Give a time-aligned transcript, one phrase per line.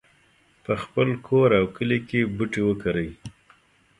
[0.63, 3.09] په خپل کور او کلي کې بوټي وکرئ